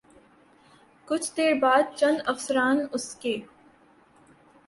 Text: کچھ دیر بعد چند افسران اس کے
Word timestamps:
کچھ 1.07 1.27
دیر 1.37 1.53
بعد 1.59 1.83
چند 1.95 2.17
افسران 2.25 2.77
اس 2.93 3.05
کے 3.15 3.35